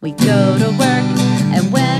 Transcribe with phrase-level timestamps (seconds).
[0.00, 1.06] We go to work,
[1.56, 1.97] and when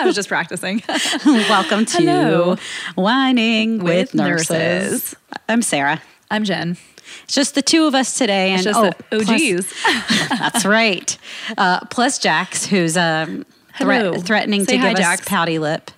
[0.00, 0.82] I was just practicing.
[1.26, 2.56] Welcome to Hello.
[2.94, 4.50] Whining with, With nurses.
[4.50, 5.16] Nurses.
[5.46, 6.00] I'm Sarah.
[6.30, 6.78] I'm Jen.
[7.24, 11.18] It's just the two of us today, and oh, the plus- that's right.
[11.58, 13.44] Uh, plus Jax, who's um,
[13.76, 15.20] threat- threatening Say to hi, give Jax.
[15.22, 15.90] us pouty lip.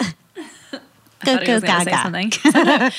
[1.24, 2.02] He was Gaga.
[2.02, 2.32] something.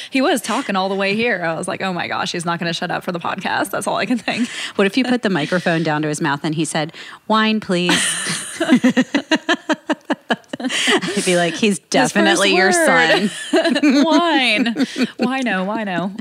[0.10, 1.44] he was talking all the way here.
[1.44, 3.72] I was like, oh my gosh, he's not going to shut up for the podcast.
[3.72, 4.48] That's all I can think.
[4.78, 6.94] What if you put the microphone down to his mouth and he said,
[7.28, 7.92] "Wine, please"?
[10.60, 13.30] I'd be like, "He's definitely your son."
[14.04, 14.76] Wine.
[15.18, 15.64] Why no?
[15.64, 16.16] Why no?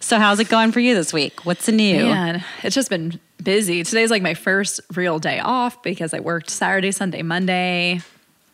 [0.00, 1.44] So, how's it going for you this week?
[1.44, 2.04] What's the new?
[2.04, 3.82] Man, it's just been busy.
[3.82, 8.00] Today's like my first real day off because I worked Saturday, Sunday, Monday.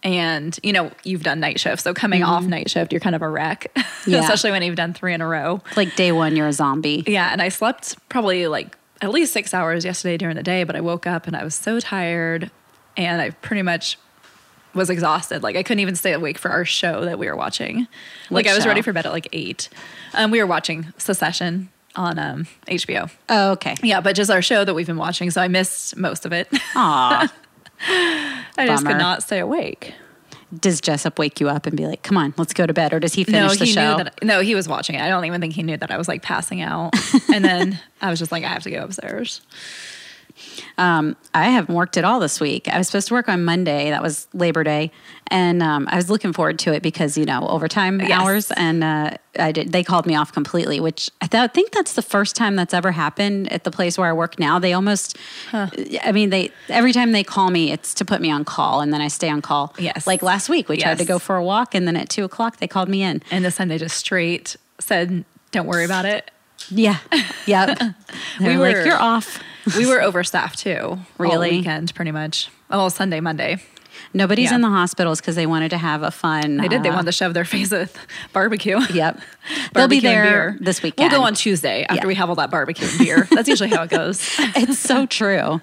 [0.02, 1.82] And you know, you've done night shift.
[1.82, 2.50] So coming off mm-hmm.
[2.50, 3.76] night shift, you're kind of a wreck.
[4.06, 4.20] Yeah.
[4.20, 5.60] Especially when you've done three in a row.
[5.76, 7.04] Like day one, you're a zombie.
[7.06, 10.76] Yeah, and I slept probably like at least six hours yesterday during the day, but
[10.76, 12.50] I woke up and I was so tired
[12.98, 13.96] and I pretty much
[14.74, 15.42] was exhausted.
[15.42, 17.86] Like I couldn't even stay awake for our show that we were watching.
[18.28, 18.68] What like I was show?
[18.68, 19.70] ready for bed at like eight.
[20.12, 23.10] Um, we were watching Succession on um, HBO.
[23.28, 23.76] Oh, okay.
[23.82, 26.48] Yeah, but just our show that we've been watching, so I missed most of it.
[26.74, 27.32] Aw.
[27.88, 29.94] I just could not stay awake.
[30.58, 33.00] Does Jessup wake you up and be like, "Come on, let's go to bed," or
[33.00, 33.96] does he finish no, the he show?
[33.98, 34.24] knew that.
[34.24, 35.02] No, he was watching it.
[35.02, 36.94] I don't even think he knew that I was like passing out.
[37.32, 39.42] and then I was just like, I have to go upstairs.
[40.76, 42.68] Um, I haven't worked at all this week.
[42.68, 43.90] I was supposed to work on Monday.
[43.90, 44.90] That was Labor Day,
[45.28, 48.10] and um, I was looking forward to it because you know overtime Yes.
[48.12, 49.72] hours, and uh, I did.
[49.72, 52.92] They called me off completely, which I th- think that's the first time that's ever
[52.92, 54.58] happened at the place where I work now.
[54.58, 55.16] They almost,
[55.52, 58.92] I mean, they every time they call me, it's to put me on call, and
[58.92, 59.74] then I stay on call.
[59.78, 60.06] Yes.
[60.06, 62.58] like last week, we tried to go for a walk, and then at two o'clock
[62.58, 63.22] they called me in.
[63.30, 66.30] And this time they just straight said, "Don't worry about it."
[66.70, 66.98] Yeah,
[67.46, 67.78] yep.
[68.40, 69.40] We were like, "You're off."
[69.76, 70.78] We were overstaffed too.
[70.80, 71.50] all Really?
[71.58, 72.48] weekend, pretty much.
[72.70, 73.62] Oh, Sunday, Monday.
[74.14, 74.56] Nobody's Yeah.
[74.56, 76.58] in the hospitals because they wanted to have a fun.
[76.58, 76.82] They did.
[76.82, 77.96] They uh, wanted to shove their face with
[78.32, 78.78] barbecue.
[78.92, 79.20] Yep.
[79.74, 80.56] They'll be there beer.
[80.60, 81.10] this weekend.
[81.10, 82.06] We'll go on Tuesday after Yeah.
[82.06, 83.28] we have all that barbecue and beer.
[83.30, 84.20] That's usually how it goes.
[84.38, 85.60] It's so true.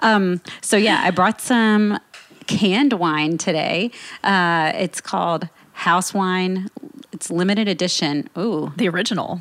[0.00, 1.98] Um, so, yeah, I brought some
[2.46, 3.90] canned wine today.
[4.24, 6.68] Uh, it's called House Wine.
[7.12, 8.28] It's limited edition.
[8.36, 8.72] Ooh.
[8.76, 9.40] The original.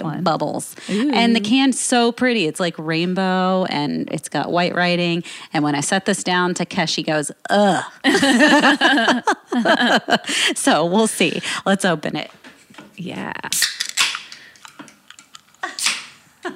[0.00, 0.22] Wine.
[0.22, 0.76] bubbles.
[0.88, 2.46] And the can's so pretty.
[2.46, 5.24] It's like rainbow and it's got white writing.
[5.52, 7.82] And when I set this down, Takeshi goes, ugh.
[10.54, 11.42] so we'll see.
[11.66, 12.30] Let's open it.
[12.96, 13.32] Yeah.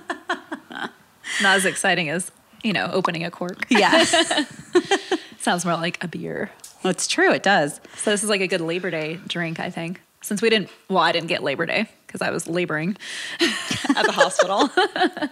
[1.43, 2.31] Not as exciting as,
[2.63, 3.67] you know, opening a cork.
[3.71, 4.05] Yeah.
[5.41, 6.53] Sounds more like a beer.
[6.85, 7.33] It's true.
[7.33, 7.81] It does.
[7.97, 10.01] So this is like a good Labor Day drink, I think.
[10.23, 12.97] Since we didn't, well, I didn't get Labor Day because I was laboring
[13.41, 14.71] at the hospital.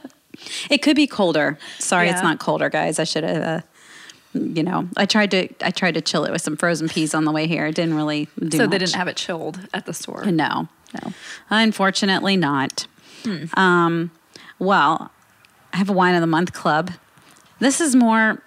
[0.70, 1.58] It could be colder.
[1.81, 3.00] Sorry, it's not colder, guys.
[3.00, 3.42] I should have.
[3.42, 3.60] Uh,
[4.34, 5.48] you know, I tried to.
[5.60, 7.66] I tried to chill it with some frozen peas on the way here.
[7.66, 8.56] It didn't really do.
[8.56, 8.70] so much.
[8.70, 10.25] they didn't have it chilled at the store.
[10.26, 10.69] No,
[11.03, 11.12] No.
[11.50, 12.87] unfortunately not.
[13.25, 13.47] Hmm.
[13.58, 14.10] Um,
[14.60, 15.10] well,
[15.72, 16.92] I have a wine of the month club.
[17.58, 18.41] This is more.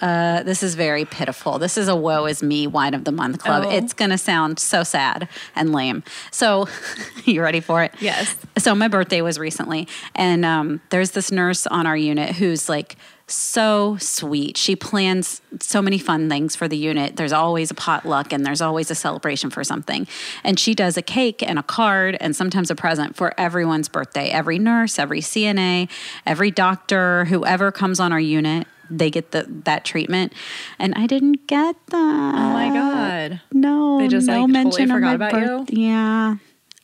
[0.00, 1.58] Uh, this is very pitiful.
[1.58, 3.64] This is a woe is me wine of the month club.
[3.66, 3.70] Oh.
[3.70, 6.02] It's going to sound so sad and lame.
[6.30, 6.68] So,
[7.24, 7.92] you ready for it?
[8.00, 8.34] Yes.
[8.58, 12.96] So my birthday was recently, and um, there's this nurse on our unit who's like
[13.30, 14.56] so sweet.
[14.56, 17.16] She plans so many fun things for the unit.
[17.16, 20.06] There's always a potluck, and there's always a celebration for something.
[20.44, 24.30] And she does a cake and a card, and sometimes a present for everyone's birthday.
[24.30, 25.88] Every nurse, every CNA,
[26.26, 28.66] every doctor, whoever comes on our unit.
[28.90, 30.32] They get the that treatment,
[30.78, 31.96] and I didn't get that.
[31.96, 33.40] Oh my God.
[33.52, 36.36] No, They just, no like, totally mention of my about birth- Yeah,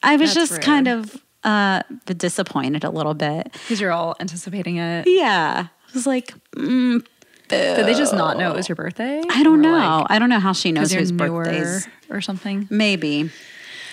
[0.02, 3.52] I was That's just kind of uh, disappointed a little bit.
[3.52, 5.06] Because you're all anticipating it.
[5.08, 7.04] Yeah, I was like, mm,
[7.48, 9.22] Did they just not know it was your birthday?
[9.30, 9.72] I don't know.
[9.72, 11.88] like, I don't know how she knows whose newer birthdays.
[12.10, 12.66] or something.
[12.70, 13.30] Maybe,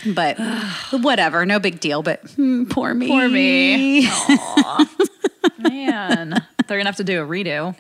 [0.06, 0.38] but
[0.92, 2.04] whatever, no big deal.
[2.04, 3.08] But hmm, poor me.
[3.08, 4.08] Poor me.
[5.58, 7.76] Man, They're gonna have to do a redo.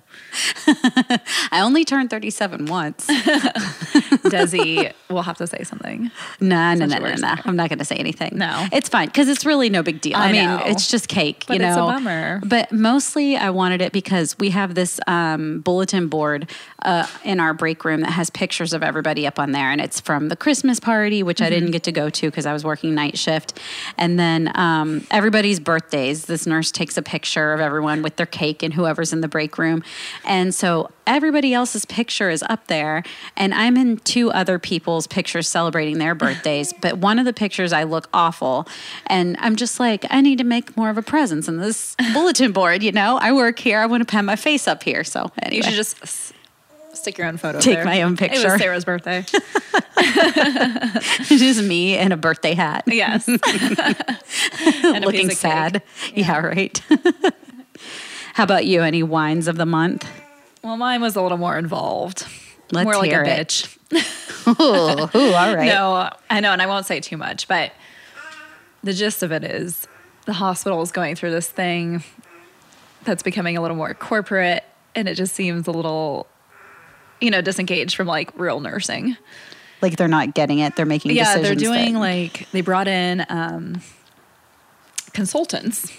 [1.51, 3.07] I only turned 37 once.
[4.29, 6.11] Desi will have to say something.
[6.39, 7.35] No, no, no, no, no.
[7.45, 8.37] I'm not going to say anything.
[8.37, 8.67] No.
[8.71, 10.15] It's fine because it's really no big deal.
[10.15, 10.61] I, I mean, know.
[10.65, 11.87] it's just cake, But you it's a know.
[11.87, 12.41] bummer.
[12.45, 16.49] But mostly I wanted it because we have this um, bulletin board
[16.83, 19.69] uh, in our break room that has pictures of everybody up on there.
[19.71, 21.53] And it's from the Christmas party, which I Mm-hmm.
[21.53, 23.59] didn't get to go to because I was working night shift.
[23.97, 26.25] And then um, everybody's birthdays.
[26.25, 29.57] This nurse takes a picture of everyone with their cake and whoever's in the break
[29.57, 29.81] room.
[30.25, 33.03] And so everybody else's picture is up there.
[33.38, 36.74] And I'm in two other people's pictures celebrating their birthdays.
[36.81, 38.68] but one of the pictures, I look awful.
[39.07, 42.51] And I'm just like, I need to make more of a presence in this bulletin
[42.51, 42.83] board.
[42.83, 43.80] You know, I work here.
[43.80, 45.06] I want to have my face up here.
[45.06, 45.57] So anyway.
[45.57, 46.33] You should just
[46.94, 47.59] stick your own photo.
[47.59, 47.86] Take there.
[47.86, 48.39] my own picture.
[48.39, 49.25] It was Sarah's birthday.
[51.24, 52.83] just me in a birthday hat.
[52.88, 53.27] yes.
[54.83, 55.81] Looking sad.
[55.83, 56.13] cake.
[56.15, 56.81] Yeah, right.
[58.33, 58.81] How about you?
[58.81, 60.09] Any wines of the month?
[60.63, 62.25] Well, mine was a little more involved.
[62.71, 63.47] Let's more like a it.
[63.47, 63.77] bitch.
[64.47, 65.65] Ooh, ooh, all right.
[65.74, 67.71] No, I know, and I won't say too much, but
[68.83, 69.88] the gist of it is
[70.25, 72.03] the hospital is going through this thing
[73.03, 74.63] that's becoming a little more corporate,
[74.95, 76.25] and it just seems a little,
[77.21, 79.15] you know, disengaged from like real nursing.
[79.81, 80.75] Like they're not getting it.
[80.75, 81.62] They're making Yeah, they're decisions.
[81.62, 83.81] doing that- like they brought in um,
[85.12, 85.91] consultants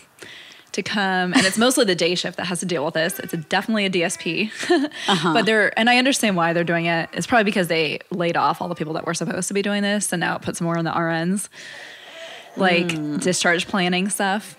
[0.75, 3.19] to come, and it's mostly the day shift that has to deal with this.
[3.19, 4.51] It's a, definitely a DSP,
[5.09, 5.33] Uh-huh.
[5.35, 7.09] but they're and I understand why they're doing it.
[7.13, 9.83] It's probably because they laid off all the people that were supposed to be doing
[9.83, 11.49] this, and now it puts more on the RNs,
[12.57, 13.17] like Hmm.
[13.19, 14.57] discharge planning stuff.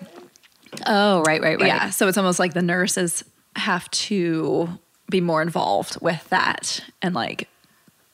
[0.86, 1.66] oh, right, right, right.
[1.68, 3.24] Yeah, so it's almost like the nurses
[3.56, 4.68] have to
[5.08, 7.48] be more involved with that and like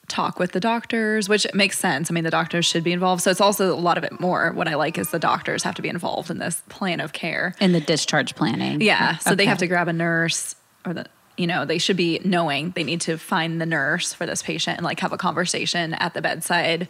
[0.07, 2.11] talk with the doctors, which makes sense.
[2.11, 3.23] I mean, the doctors should be involved.
[3.23, 4.51] So it's also a lot of it more.
[4.51, 7.55] What I like is the doctors have to be involved in this plan of care.
[7.59, 8.81] In the discharge planning.
[8.81, 10.55] Yeah, so they have to grab a nurse
[10.85, 11.05] or the
[11.35, 14.77] you know, they should be knowing they need to find the nurse for this patient
[14.77, 16.87] and like have a conversation at the bedside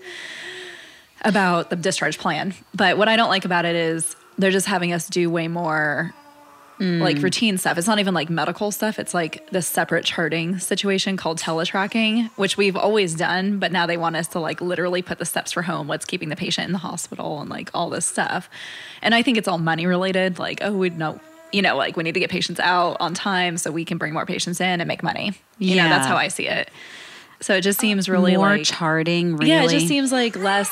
[1.21, 2.53] about the discharge plan.
[2.73, 6.13] But what I don't like about it is they're just having us do way more
[6.83, 7.23] like mm.
[7.23, 7.77] routine stuff.
[7.77, 8.99] It's not even like medical stuff.
[8.99, 13.97] It's like this separate charting situation called teletracking, which we've always done, but now they
[13.97, 16.73] want us to like literally put the steps for home, what's keeping the patient in
[16.73, 18.49] the hospital and like all this stuff.
[19.01, 20.39] And I think it's all money related.
[20.39, 21.19] Like, oh, we'd know,
[21.51, 24.13] you know, like we need to get patients out on time so we can bring
[24.13, 25.33] more patients in and make money.
[25.59, 26.69] You know, that's how I see it.
[27.39, 29.49] So it just uh, seems really More like charting, really.
[29.49, 30.69] yeah, it just seems like less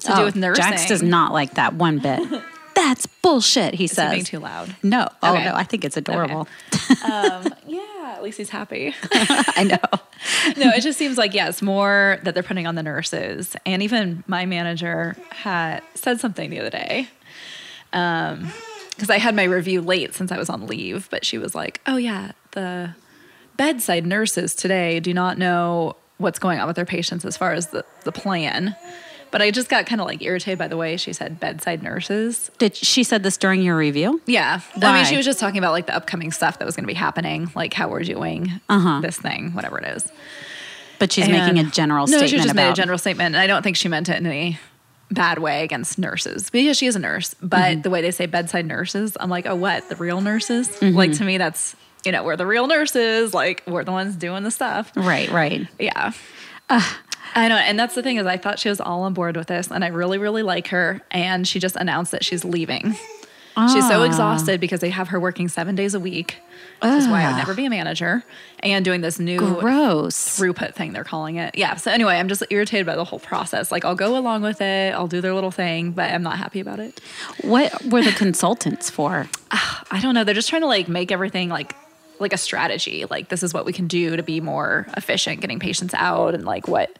[0.00, 0.64] to do Oh, with nursing.
[0.64, 2.20] Jax does not like that one bit.
[2.80, 4.10] That's bullshit, he Is he says.
[4.12, 4.74] being too loud.
[4.82, 5.06] no.
[5.22, 5.44] Oh, Okay.
[5.44, 5.54] no.
[5.54, 6.48] I think it's adorable.
[7.04, 8.94] Um, yeah, at least he's happy.
[9.12, 9.98] I know.
[10.56, 14.24] no, it just seems like yes, more that they're putting on the nurses, and even
[14.26, 17.06] my manager had said something the other day.
[17.92, 18.50] Um,
[18.90, 21.80] because I had my review late since I was on leave, but she was like,
[21.86, 22.94] "Oh yeah, the
[23.56, 27.68] bedside nurses today do not know what's going on with their patients as far as
[27.68, 28.74] the the plan."
[29.30, 32.50] But I just got kind of like irritated by the way she said bedside nurses.
[32.58, 34.20] Did she said this during your review?
[34.26, 34.60] Yeah.
[34.82, 36.88] I mean, she was just talking about like the upcoming stuff that was going to
[36.88, 39.00] be happening, like how we're doing Uh-huh.
[39.00, 40.10] this thing, whatever it is.
[40.98, 43.34] But she's And- making a general no, statement she just about made a general statement.
[43.34, 44.58] And I don't think she meant it in any
[45.12, 47.34] bad way against nurses because she is a nurse.
[47.40, 47.80] But Mm-hmm.
[47.82, 49.88] the way they say bedside nurses, I'm like, oh, what?
[49.88, 50.68] The real nurses?
[50.68, 50.96] Mm-hmm.
[50.96, 51.74] Like to me, that's,
[52.04, 53.32] you know, we're the real nurses.
[53.32, 54.92] Like we're the ones doing the stuff.
[54.96, 55.66] Right, right.
[55.78, 56.12] Yeah.
[57.34, 57.56] I know.
[57.56, 59.84] And that's the thing is I thought she was all on board with this and
[59.84, 61.00] I really, really like her.
[61.10, 62.96] And she just announced that she's leaving.
[63.72, 64.04] She's so Ah.
[64.04, 66.38] exhausted because they have her working seven days a week.
[66.80, 68.24] Which is why I would never be a manager.
[68.60, 70.16] And doing this new Gross.
[70.38, 71.54] throughput thing they're calling it.
[71.58, 71.74] Yeah.
[71.76, 73.70] So anyway, I'm just irritated by the whole process.
[73.70, 76.60] Like I'll go along with it, I'll do their little thing, but I'm not happy
[76.60, 77.00] about it.
[77.42, 79.28] What were the consultants for?
[79.50, 80.24] I don't know.
[80.24, 81.74] They're just trying to like make everything like
[82.20, 83.04] like a strategy.
[83.08, 86.44] Like this is what we can do to be more efficient, getting patients out and
[86.44, 86.98] like what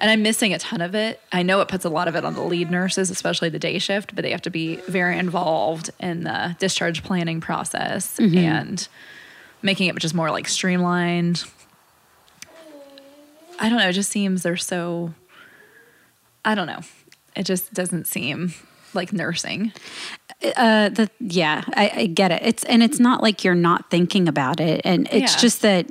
[0.00, 1.20] and I'm missing a ton of it.
[1.30, 3.78] I know it puts a lot of it on the lead nurses, especially the day
[3.78, 8.38] shift, but they have to be very involved in the discharge planning process mm-hmm.
[8.38, 8.88] and
[9.60, 11.44] making it just more like streamlined.
[13.58, 13.88] I don't know.
[13.88, 15.12] It just seems they're so,
[16.46, 16.80] I don't know.
[17.36, 18.54] It just doesn't seem
[18.94, 19.72] like nursing.
[20.56, 22.40] Uh, the yeah, I, I get it.
[22.42, 25.38] It's and it's not like you're not thinking about it, and it's Yeah.
[25.40, 25.86] just that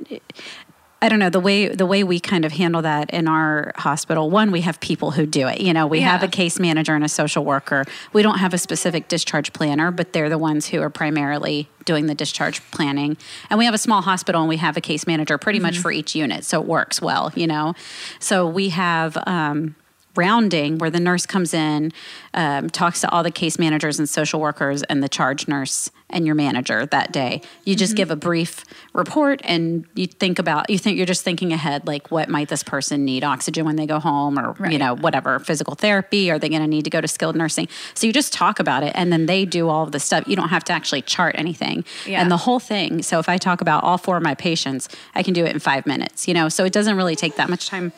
[1.02, 4.28] I don't know the way the way we kind of handle that in our hospital.
[4.28, 5.60] One, we have people who do it.
[5.60, 7.84] You know, we have a case manager and a social worker.
[8.12, 12.06] We don't have a specific discharge planner, but they're the ones who are primarily doing
[12.06, 13.16] the discharge planning.
[13.48, 15.90] And we have a small hospital, and we have a case manager pretty much for
[15.92, 17.32] each unit, so it works well.
[17.36, 17.74] You know,
[18.18, 19.16] so we have.
[19.26, 19.76] Um,
[20.20, 21.90] rounding where the nurse comes in
[22.34, 26.26] um, talks to all the case managers and social workers and the charge nurse and
[26.26, 27.42] your manager that day.
[27.64, 31.52] You just give a brief report and you think about you think you're just thinking
[31.52, 34.96] ahead like what might this person need oxygen when they go home or you know
[34.96, 37.68] whatever physical therapy are they going to need to go to skilled nursing.
[37.94, 40.26] So you just talk about it and then they do all of the stuff.
[40.26, 41.84] You don't have to actually chart anything.
[42.06, 42.20] Yeah.
[42.20, 43.02] And the whole thing.
[43.02, 45.60] So if I talk about all four of my patients, I can do it in
[45.60, 46.48] 5 minutes, you know.
[46.48, 47.92] So it doesn't really take that much time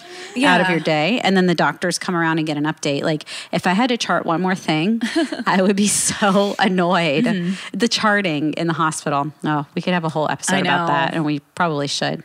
[0.45, 3.03] out of your day and then the doctors come around and get an update.
[3.03, 5.01] Like if I had to chart one more thing,
[5.47, 7.25] I would be so annoyed.
[7.25, 7.79] Mm-hmm.
[7.79, 9.33] The charting in the hospital.
[9.45, 12.23] Oh, we could have a whole episode about that and we probably should.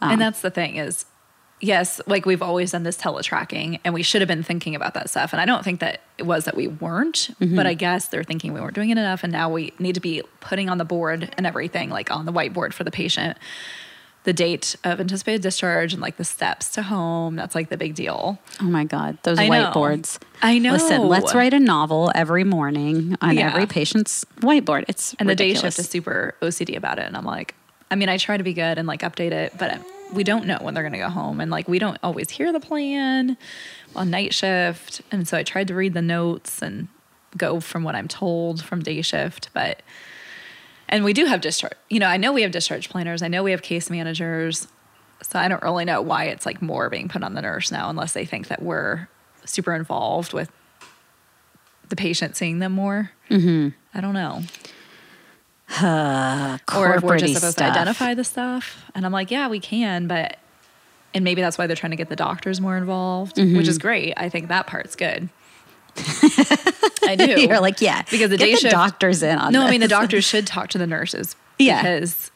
[0.00, 1.04] Um, and that's the thing is
[1.64, 5.08] yes like we've always done this teletracking and we should have been thinking about that
[5.08, 7.54] stuff and i don't think that it was that we weren't Mm-hmm.
[7.54, 10.00] but i guess they're thinking we weren't doing it enough and now we need to
[10.00, 13.38] be putting on the board and everything like on the whiteboard for the patient
[14.24, 17.94] the date of anticipated discharge and like the steps to home that's like the big
[17.94, 19.72] deal Oh my God, those I know.
[19.72, 20.18] whiteboards.
[20.42, 20.72] I know.
[20.72, 23.48] Listen, let's write a novel every morning on Yeah.
[23.48, 24.84] every patient's whiteboard.
[24.88, 27.06] It's and the day shift is super OCD about it.
[27.06, 27.54] And I'm like,
[27.90, 29.80] I mean, I try to be good and like update it, but
[30.12, 31.40] we don't know when they're going to go home.
[31.40, 33.36] And like, we don't always hear the plan
[33.96, 35.00] on night shift.
[35.10, 36.88] And so I tried to read the notes and
[37.36, 39.48] go from what I'm told from day shift.
[39.54, 39.82] But,
[40.92, 43.42] and we do have discharge, you know, I know we have discharge planners, I know
[43.42, 44.68] we have case managers.
[45.22, 47.88] So I don't really know why it's like more being put on the nurse now,
[47.88, 49.08] unless they think that we're
[49.44, 50.50] super involved with
[51.88, 53.12] the patient seeing them more.
[53.30, 53.68] Mm-hmm.
[53.96, 54.42] I don't know.
[55.82, 57.72] or if we're just supposed stuff.
[57.72, 58.90] to identify the stuff.
[58.94, 60.38] And I'm like, yeah, we can, but
[61.14, 63.60] and maybe that's why they're trying to get the doctors more involved, which Mm-hmm.
[63.60, 64.14] is great.
[64.16, 65.28] I think that part's good.
[67.04, 67.40] I do.
[67.40, 69.88] You're like, yeah, because the day the shift doctors in on No, I mean the
[69.88, 71.36] doctors should talk to the nurses.
[71.58, 71.82] Yeah.
[71.82, 72.30] because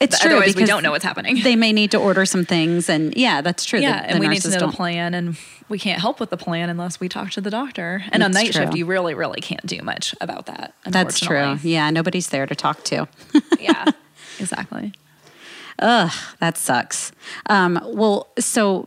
[0.00, 1.42] It's true otherwise we don't know what's happening.
[1.42, 3.80] They may need to order some things, and yeah, that's true.
[3.80, 5.36] yeah, The- and the we need to know don't- the plan, and
[5.68, 8.02] we can't help with the plan unless we talk to the doctor.
[8.12, 10.74] And on That's night shift, you really, really can't do much about that.
[10.84, 11.58] That's true.
[11.62, 13.08] Yeah, nobody's there to talk to.
[13.60, 13.84] yeah,
[14.38, 14.92] exactly.
[15.78, 17.12] Ugh, that sucks.
[17.50, 18.86] Um, well, so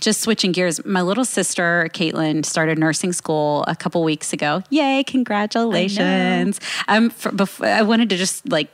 [0.00, 4.62] just switching gears, my little sister Caitlin started nursing school a couple weeks ago.
[4.70, 5.04] Yay!
[5.04, 6.60] Congratulations.
[6.88, 8.68] Um, for, before, I wanted to just like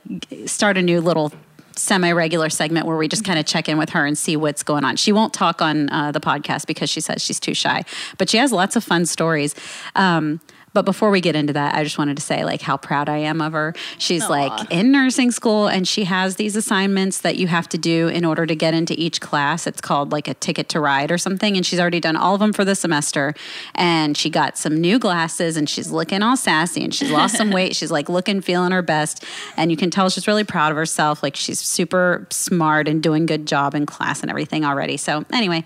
[0.45, 1.31] start a new little
[1.75, 4.83] semi-regular segment where we just kind of check in with her and see what's going
[4.83, 4.95] on.
[4.95, 7.83] She won't talk on uh, the podcast because she says she's too shy,
[8.17, 9.53] but she has lots of fun stories.
[9.95, 10.41] Um,
[10.73, 13.17] but before we get into that, I just wanted to say like how proud I
[13.17, 13.73] am of her.
[13.97, 18.09] She's like in nursing school and she has these assignments that you have to do
[18.09, 19.65] in order to get into each class.
[19.65, 21.55] It's called like a ticket to ride or something.
[21.55, 23.33] And she's already done all of them for the semester.
[23.73, 27.49] And she got some new glasses and she's looking all sassy and she's lost some
[27.57, 27.75] weight.
[27.75, 29.23] She's like looking, feeling her best.
[29.55, 31.23] And you can tell she's really proud of herself.
[31.23, 34.97] Like she's super smart and doing good job in class and everything already.
[34.97, 35.65] So anyway,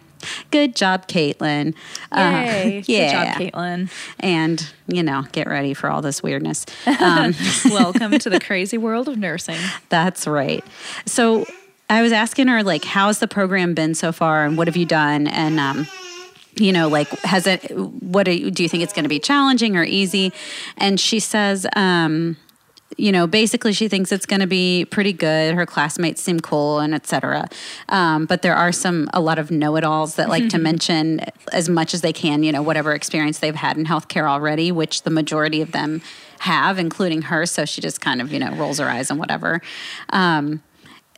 [0.51, 1.73] good job, Caitlin.
[2.11, 2.83] Uh, Yay!
[2.87, 3.35] yeah.
[3.35, 3.91] Good job, Caitlin.
[4.19, 6.65] And, you know, get ready for all this weirdness.
[7.01, 7.33] Um,
[7.65, 9.57] Welcome to the crazy world of nursing.
[9.89, 10.63] That's right.
[11.05, 11.45] So
[11.89, 14.85] I was asking her, like, how's the program been so far and what have you
[14.85, 15.27] done?
[15.27, 15.87] And, um,
[16.55, 19.19] you know, like, has it, what do you, do you think it's going to be
[19.19, 20.31] challenging or easy?
[20.77, 22.37] And she says, um,
[22.97, 25.55] you know, basically she thinks it's going to be pretty good.
[25.55, 27.47] Her classmates seem cool and et cetera.
[27.89, 31.21] Um, but there are some, a lot of know-it-alls that like to mention
[31.51, 35.03] as much as they can, you know, whatever experience they've had in healthcare already, which
[35.03, 36.01] the majority of them
[36.39, 37.45] have, including her.
[37.45, 39.61] So she just kind of, you know, rolls her eyes and whatever.
[40.09, 40.61] Um,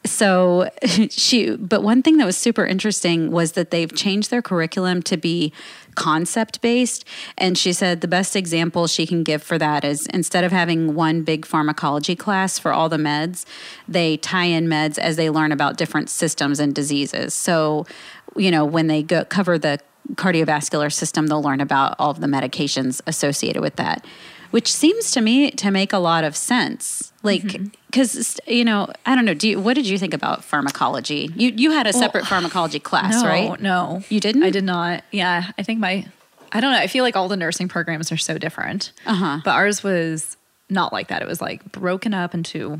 [0.05, 0.69] so
[1.09, 5.17] she but one thing that was super interesting was that they've changed their curriculum to
[5.17, 5.53] be
[5.95, 7.05] concept based
[7.37, 10.95] and she said the best example she can give for that is instead of having
[10.95, 13.45] one big pharmacology class for all the meds
[13.87, 17.33] they tie in meds as they learn about different systems and diseases.
[17.33, 17.85] So
[18.35, 19.79] you know when they go cover the
[20.15, 24.05] cardiovascular system they'll learn about all of the medications associated with that
[24.53, 27.43] which seems to me to make a lot of sense like
[27.87, 31.49] because you know i don't know do you what did you think about pharmacology you
[31.55, 34.43] you had a separate pharmacology class no, right No, You didn't?
[34.43, 35.03] I did not.
[35.11, 36.05] Yeah, I think my,
[36.51, 36.77] I don't know.
[36.79, 38.91] I feel like all the nursing programs are so different.
[39.07, 39.39] Uh-huh.
[39.43, 40.37] But ours was
[40.69, 41.21] not like that.
[41.23, 42.79] It was like broken up into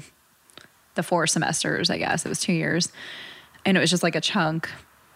[0.96, 1.90] the four semesters.
[1.90, 2.92] I guess it was two years,
[3.66, 4.70] and it was just like a chunk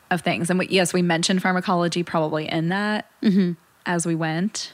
[0.10, 0.50] of things.
[0.50, 3.52] And we, yes, we mentioned pharmacology probably in that Mm-hmm.
[3.86, 4.74] as we went.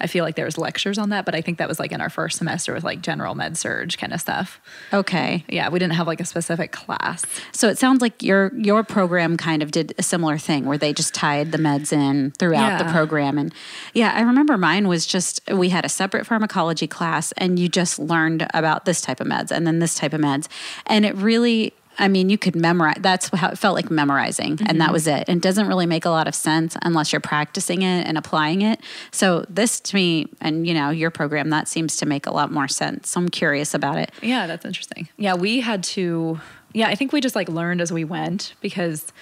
[0.00, 2.00] I feel like there was lectures on that, but I think that was like in
[2.00, 4.60] our first semester with like general med surg kind of stuff.
[4.92, 7.24] okay Yeah, we didn't have like a specific class.
[7.52, 10.92] so it sounds like your your program kind of did a similar thing where they
[10.92, 13.52] just tied the meds in throughout the program and
[13.94, 17.98] yeah i remember mine was just we had a separate pharmacology class and you just
[17.98, 20.46] learned about this type of meds and then this type of meds
[20.86, 22.98] and it really I mean, you could memorize.
[23.00, 24.92] That's how it felt like memorizing, and that mm-hmm.
[24.92, 25.24] was it.
[25.28, 28.62] And it doesn't really make a lot of sense unless you're practicing it and applying
[28.62, 28.80] it.
[29.10, 32.52] So this to me, and you know, your program that seems to make a lot
[32.52, 33.10] more sense.
[33.10, 34.12] So I'm curious about it.
[34.22, 35.08] Yeah, that's interesting.
[35.16, 36.40] Yeah, we had to.
[36.72, 39.12] Yeah, I think we just like learned as we went because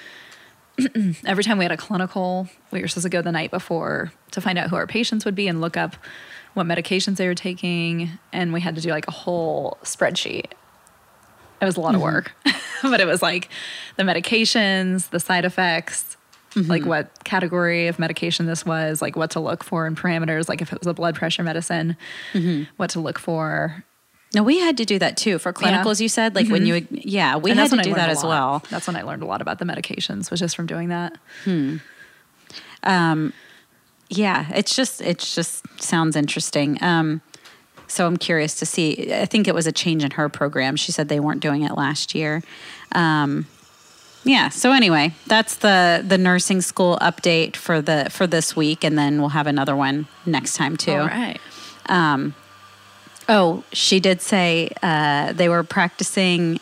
[1.25, 4.40] every time we had a clinical, we were supposed to go the night before to
[4.40, 5.97] find out who our patients would be and look up
[6.52, 10.52] what medications they were taking, and we had to do like a whole spreadsheet.
[11.60, 12.14] It was a lot of mm-hmm.
[12.14, 12.32] work,
[12.82, 13.48] but it was like
[13.96, 16.16] the medications, the side effects,
[16.52, 16.70] mm-hmm.
[16.70, 20.60] like what category of medication this was, like what to look for in parameters, like
[20.60, 21.96] if it was a blood pressure medicine,
[22.32, 22.64] mm-hmm.
[22.76, 23.84] what to look for.
[24.34, 26.00] No, we had to do that too for clinicals.
[26.00, 28.62] You said like when you would, yeah, we And had to do that as well.
[28.70, 31.16] That's when I learned a lot about the medications, was just from doing that.
[31.44, 31.76] Hmm.
[32.82, 33.32] Um,
[34.08, 36.78] Yeah, it's just it just sounds interesting.
[36.82, 37.22] Um,
[37.88, 39.12] so I'm curious to see.
[39.12, 40.76] I think it was a change in her program.
[40.76, 42.43] She said they weren't doing it last year.
[42.93, 43.47] Um,
[44.25, 44.49] yeah.
[44.49, 49.21] So anyway, that's the the nursing school update for the for this week, and then
[49.21, 50.93] we'll have another one next time too.
[50.93, 51.40] All right.
[53.28, 56.61] Oh, she did say uh, they were practicing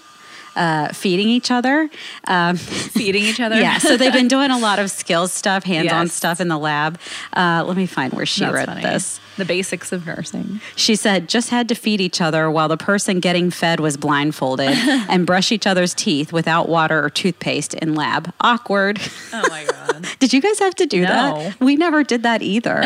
[0.56, 1.88] uh, feeding each other.
[2.26, 2.56] Um,
[2.94, 3.56] Feeding each other.
[3.60, 6.12] yeah, so they've been doing a lot of skills stuff, hands-on Yes.
[6.12, 6.98] stuff in the lab.
[7.36, 8.82] Uh, let me find where she That's wrote funny.
[8.82, 9.20] this.
[9.36, 10.60] The basics of nursing.
[10.76, 14.68] She said, just had to feed each other while the person getting fed was blindfolded
[15.08, 18.32] and brush each other's teeth without water or toothpaste in lab.
[18.40, 19.00] Awkward.
[19.32, 20.06] Oh my god.
[20.20, 21.08] Did you guys have to do No.
[21.08, 21.60] that?
[21.60, 22.84] We never did that either.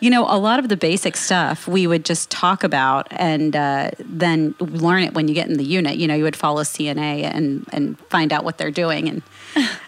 [0.00, 3.90] you know, a lot of the basic stuff we would just talk about and uh,
[3.98, 5.96] then learn it when you get in the unit.
[5.96, 6.64] You know, you would follow
[6.98, 9.08] CNA and, and find out what they're doing.
[9.08, 9.22] And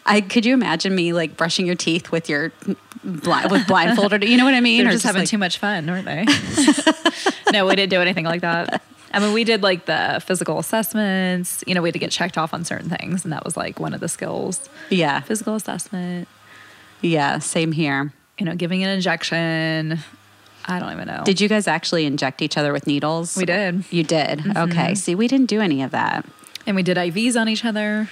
[0.07, 2.53] I could you imagine me like brushing your teeth with your
[3.05, 4.25] blind, with blindfolded?
[4.25, 4.85] You know what I mean?
[4.85, 6.25] They're Or just having like- too much fun, weren't they?
[7.53, 8.83] no, we didn't do anything like that.
[9.13, 11.65] I mean, we did like the physical assessments.
[11.67, 13.81] You know, we had to get checked off on certain things, and that was like
[13.81, 14.69] one of the skills.
[14.89, 16.29] Yeah, Physical assessment.
[17.01, 18.13] yeah, same here.
[18.39, 19.99] You know, giving an injection.
[20.67, 21.23] I don't even know.
[21.25, 23.37] Did you guys actually inject each other with needles?
[23.37, 23.85] We did.
[23.91, 24.39] You did.
[24.41, 24.71] Mm-hmm.
[24.71, 24.95] Okay.
[24.95, 26.25] See, we didn't do any of that.
[26.71, 28.09] And we did IVs on each other.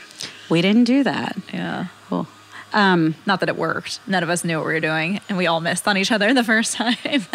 [0.50, 1.36] We didn't do that.
[1.54, 1.86] Yeah.
[2.08, 2.26] Cool.
[2.72, 4.00] Um, Not that it worked.
[4.08, 6.34] None of us knew what we were doing, and we all missed on each other
[6.34, 6.96] the first time.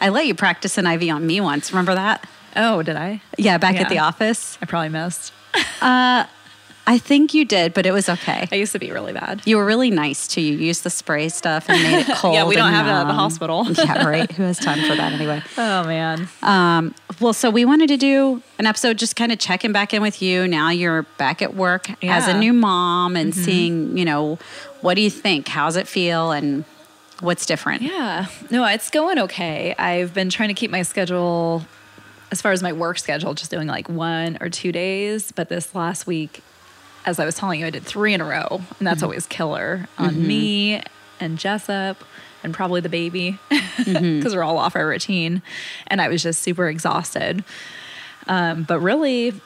[0.00, 1.72] I let you practice an IV on me once.
[1.72, 2.24] Remember that?
[2.54, 3.20] oh, did I?
[3.36, 4.58] Yeah, back at the office.
[4.62, 5.32] I probably missed.
[6.84, 8.48] I think you did, but it was okay.
[8.50, 9.40] I used to be really bad.
[9.44, 10.40] You were really nice too.
[10.40, 12.34] You used the spray stuff and made it cold.
[12.34, 13.64] Yeah, we don't have that at the hospital.
[13.78, 14.30] yeah, right.
[14.32, 15.42] Who has time for that anyway?
[15.56, 16.28] Oh man.
[16.42, 20.02] Um, well, so we wanted to do an episode just kind of checking back in
[20.02, 20.48] with you.
[20.48, 22.40] Now you're back at work as a Mm-hmm.
[22.40, 24.38] new mom and seeing, you know,
[24.80, 25.46] what do you think?
[25.46, 26.32] How's it feel?
[26.32, 26.64] And
[27.20, 27.82] what's different?
[27.82, 28.26] Yeah.
[28.50, 29.74] No, it's going okay.
[29.78, 31.64] I've been trying to keep my schedule
[32.32, 35.30] as far as my work schedule, just doing like one or two days.
[35.30, 36.40] But this last week,
[37.04, 38.60] as I was telling you, I did three in a row.
[38.78, 39.04] And that's mm-hmm.
[39.04, 40.26] always killer on mm-hmm.
[40.26, 40.82] me
[41.20, 42.02] and Jessup
[42.42, 43.92] and probably the baby mm-hmm.
[44.18, 45.42] because we're all off our routine.
[45.86, 47.44] And I was just super exhausted.
[48.26, 49.40] Um, but really,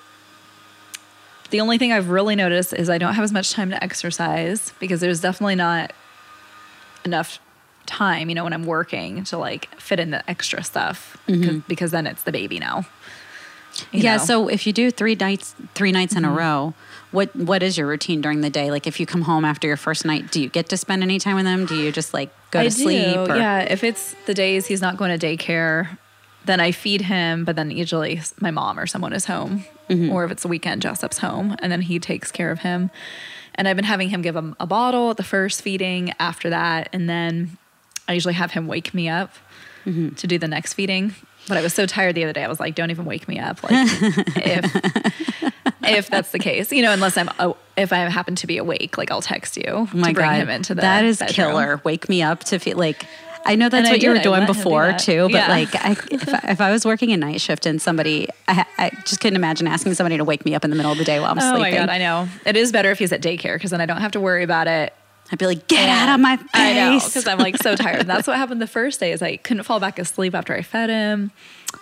[1.51, 4.73] the only thing I've really noticed is I don't have as much time to exercise
[4.81, 5.93] because there's definitely not
[7.05, 7.39] enough
[7.87, 11.91] time, you know, when I'm working to like fit in the extra stuff because, because
[11.93, 12.85] then it's the baby now.
[13.93, 14.17] Yeah.
[14.17, 14.25] know?
[14.25, 16.37] So if you do three nights, three nights in a Mm-hmm.
[16.39, 16.75] row,
[17.13, 18.71] what what is your routine during the day?
[18.71, 21.19] Like if you come home after your first night, do you get to spend any
[21.19, 21.67] time with them?
[21.67, 23.17] Do you just like go to I sleep?
[23.17, 25.99] or- Yeah, if it's the days he's not going to daycare,
[26.45, 27.45] then I feed him.
[27.45, 30.11] But then usually my mom or someone is home, Mm-hmm.
[30.13, 32.91] or if it's a weekend, Jessup's home, and then he takes care of him.
[33.55, 36.13] And I've been having him give him a bottle at the first feeding.
[36.19, 37.57] After that, and then
[38.09, 39.33] I usually have him wake me up
[39.87, 40.17] Mm-hmm.
[40.17, 41.15] to do the next feeding.
[41.49, 42.43] But I was so tired the other day.
[42.45, 43.73] I was like, "Don't even wake me up." Like,
[44.37, 45.53] if
[45.85, 48.99] if that's the case, you know, unless I'm oh, if I happen to be awake,
[48.99, 51.35] like I'll text you Oh my to bring god, him into the that is bedroom.
[51.51, 51.81] killer.
[51.85, 53.05] Wake me up to feel like.
[53.49, 55.49] I know that's And what you were doing him do before too, but Yeah.
[55.49, 58.91] like, I, if, I, if I was working a night shift and somebody, I, I
[59.05, 61.21] just couldn't imagine asking somebody to wake me up in the middle of the day
[61.21, 61.61] while I'm Oh sleeping.
[61.75, 62.29] my god, I know.
[62.45, 64.67] It is better if he's at daycare because then I don't have to worry about
[64.67, 64.93] it.
[65.31, 66.49] I'd be like, get out of my face.
[66.55, 68.01] I know because I'm like so tired.
[68.01, 70.63] And that's what happened the first day is I couldn't fall back asleep after I
[70.63, 71.33] fed him.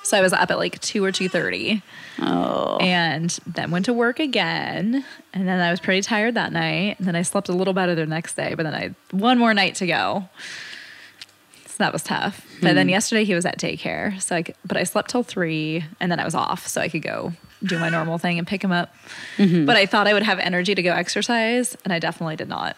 [0.03, 1.83] So I was up at like two or two thirty,
[2.21, 5.05] oh, and then went to work again.
[5.35, 6.99] And then I was pretty tired that night.
[6.99, 8.55] And then I slept a little better the next day.
[8.55, 10.29] But then I had one more night to go.
[11.67, 12.47] So that was tough.
[12.63, 12.77] But Hmm.
[12.77, 14.21] then yesterday he was at daycare.
[14.23, 16.89] So I could, but I slept till three, and then I was off, so I
[16.89, 18.95] could go do my normal thing and pick him up.
[19.39, 19.65] Mm-hmm.
[19.67, 22.77] But I thought I would have energy to go exercise, and I definitely did not.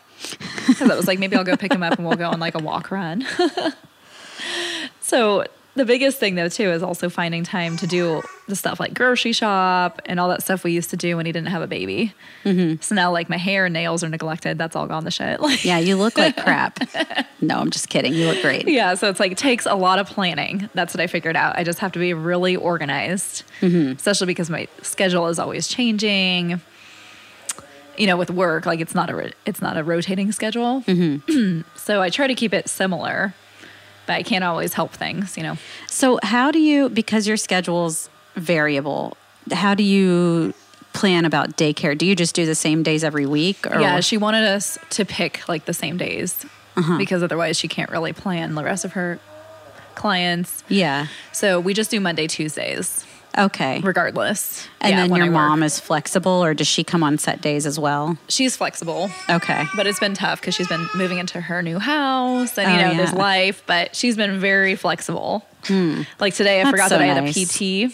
[0.66, 2.54] Because I was like, maybe I'll go pick him up and we'll go on like
[2.54, 3.26] a walk run.
[5.00, 5.44] so
[5.76, 9.32] the biggest thing though too is also finding time to do the stuff like grocery
[9.32, 12.14] shop and all that stuff we used to do when he didn't have a baby.
[12.44, 12.80] Mm-hmm.
[12.80, 14.56] So now like my hair and nails are neglected.
[14.56, 15.40] That's all gone to shit.
[15.40, 16.80] Like, Yeah, you look like crap.
[17.40, 18.14] no, I'm just kidding.
[18.14, 18.66] You look great.
[18.66, 20.68] yeah, so it's like it takes a lot of planning.
[20.74, 21.56] That's what I figured out.
[21.56, 23.92] I just have to be really organized, mm-hmm.
[23.92, 26.60] especially because my schedule is always changing.
[27.98, 30.82] You know, with work, like it's not a it's not a rotating schedule.
[30.82, 31.62] Mm-hmm.
[31.76, 33.34] so I try to keep it similar,
[34.06, 35.36] but I can't always help things.
[35.36, 35.56] You know.
[35.88, 39.16] So, how do you, because your schedule's variable,
[39.50, 40.54] how do you
[40.92, 41.96] plan about daycare?
[41.96, 43.66] Do you just do the same days every week?
[43.66, 46.44] Or Yeah, she wanted us to pick like the same days
[46.76, 46.98] uh-huh.
[46.98, 49.18] because otherwise she can't really plan the rest of her
[49.94, 50.62] clients.
[50.68, 51.06] yeah.
[51.32, 53.04] So we just do Monday, Tuesdays,
[53.38, 53.80] Okay.
[53.80, 54.66] regardless.
[54.80, 57.78] And Yeah, then your mom is flexible, or does she come on set days as
[57.78, 58.16] well?
[58.28, 59.10] she's flexible.
[59.28, 59.64] Okay.
[59.76, 62.88] But it's been tough because she's been moving into her new house and, you Oh,
[62.92, 63.18] know, there's yeah.
[63.18, 65.46] life, but she's been very flexible.
[65.64, 66.02] Hmm.
[66.20, 67.36] Like today, I That's forgot so that I had nice.
[67.36, 67.92] a PT.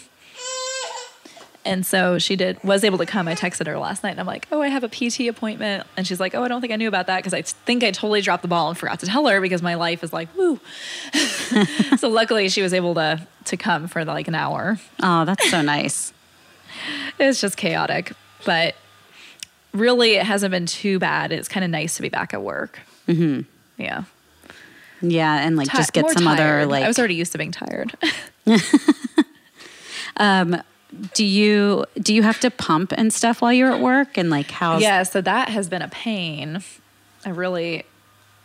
[1.64, 3.29] And so she did was able to come.
[3.29, 5.87] I texted her last night and I'm like, oh, I have a PT appointment.
[5.96, 7.92] And she's like, oh, I don't think I knew about that because I think I
[7.92, 10.59] totally dropped the ball and forgot to tell her because my life is like, woo.
[11.96, 14.79] so luckily she was able to to come for like an hour.
[15.03, 16.12] Oh, that's so nice.
[17.18, 18.12] It's just chaotic,
[18.46, 18.75] but
[19.72, 21.31] really it hasn't been too bad.
[21.31, 22.81] It's kind of nice to be back at work.
[23.07, 23.42] Mm-hmm.
[23.81, 24.05] Yeah.
[25.03, 26.85] Yeah, and like just get some other like.
[26.85, 27.92] I was already used to being tired.
[31.14, 34.18] do you do you have to pump and stuff while you're at work?
[34.18, 34.78] And like how?
[34.78, 36.62] yeah, so that has been a pain.
[37.24, 37.85] I really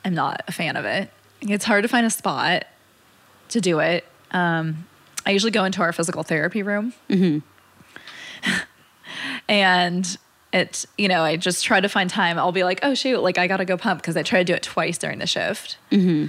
[0.06, 1.10] am not a fan of it.
[1.42, 2.66] It's hard to find a spot
[3.50, 4.06] to do it.
[4.32, 4.88] Um,
[5.26, 6.94] I usually go into our physical therapy room,
[9.48, 10.18] and
[10.54, 12.38] it you know I just try to find time.
[12.38, 14.54] I'll be like, oh shoot, like I gotta go pump because I try to do
[14.54, 15.78] it twice during the shift.
[15.92, 16.28] Mm-hmm.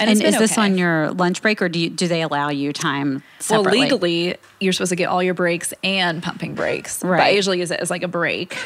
[0.00, 0.62] And, And is this okay.
[0.62, 4.72] on your lunch break, or do you do they allow you time Well, legally, you're
[4.72, 7.02] supposed to get all your breaks and pumping breaks.
[7.02, 8.56] But I usually use it as like a break,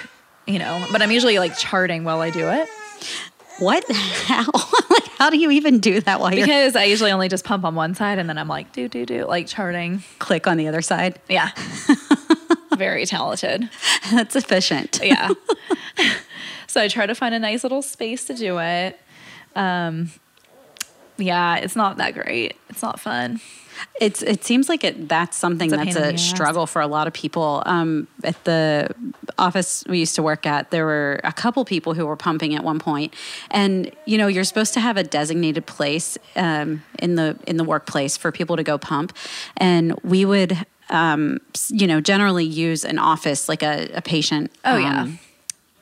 [0.46, 0.86] you know.
[0.92, 2.68] But I'm usually like charting while I do it
[3.58, 3.84] What?
[3.90, 4.44] How?
[4.90, 7.64] like, how do you even do that while you're because I usually only just pump
[7.64, 10.02] on one side and then I'm like do do do like charting.
[10.20, 11.18] click on the other side?
[11.28, 11.50] Yeah,
[12.76, 13.68] very talented.
[14.12, 15.00] That's efficient.
[15.02, 15.30] Yeah.
[16.66, 19.00] so I try to find a nice little space to do it.
[19.56, 20.10] Um,
[21.16, 22.56] yeah, it's not that great.
[22.68, 23.40] It's not fun.
[24.00, 27.12] It's it seems like it that's something a that's a struggle for a lot of
[27.12, 27.62] people.
[27.66, 28.94] Um, at the
[29.38, 32.64] office we used to work at, there were a couple people who were pumping at
[32.64, 33.14] one point,
[33.50, 37.64] and you know you're supposed to have a designated place um, in the in the
[37.64, 39.16] workplace for people to go pump,
[39.56, 40.66] and we would.
[40.90, 44.52] Um, you know, generally use an office like a, a patient.
[44.66, 45.08] Oh, yeah.